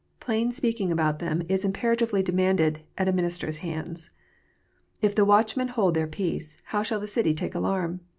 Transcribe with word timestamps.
Plain 0.19 0.51
speaking 0.51 0.91
about 0.91 1.19
them 1.19 1.43
is 1.47 1.61
292 1.61 1.61
KNOTS 1.61 1.63
UNTIED. 1.63 1.77
imperatively 2.17 2.23
demanded 2.23 2.79
at 2.97 3.07
a 3.07 3.11
minister 3.11 3.45
s 3.47 3.57
hands. 3.57 4.09
If 4.99 5.13
the 5.13 5.25
watchmen 5.25 5.67
hold 5.67 5.93
their 5.93 6.07
peace, 6.07 6.57
how 6.63 6.81
shall 6.81 6.99
the 6.99 7.05
city 7.07 7.35
take 7.35 7.53
alarm? 7.53 7.99